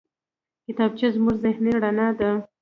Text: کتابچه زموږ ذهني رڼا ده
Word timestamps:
کتابچه 0.65 1.07
زموږ 1.15 1.35
ذهني 1.43 1.71
رڼا 1.83 2.09
ده 2.19 2.31